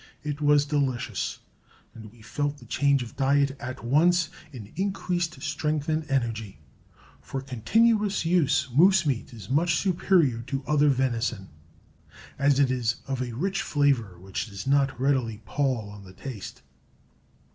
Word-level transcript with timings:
It 0.23 0.41
was 0.41 0.65
delicious, 0.65 1.37
and 1.93 2.11
we 2.11 2.23
felt 2.23 2.57
the 2.57 2.65
change 2.65 3.03
of 3.03 3.15
diet 3.15 3.55
at 3.59 3.85
once 3.85 4.29
in 4.51 4.73
increased 4.75 5.39
strength 5.43 5.87
and 5.89 6.09
energy. 6.09 6.57
For 7.21 7.39
continuous 7.39 8.25
use 8.25 8.67
moose 8.73 9.05
meat 9.05 9.31
is 9.31 9.47
much 9.47 9.75
superior 9.75 10.41
to 10.47 10.63
other 10.65 10.89
venison, 10.89 11.49
as 12.39 12.57
it 12.57 12.71
is 12.71 12.95
of 13.05 13.21
a 13.21 13.33
rich 13.33 13.61
flavor 13.61 14.17
which 14.17 14.47
does 14.49 14.65
not 14.65 14.99
readily 14.99 15.43
pall 15.45 15.91
on 15.91 16.03
the 16.03 16.13
taste. 16.13 16.63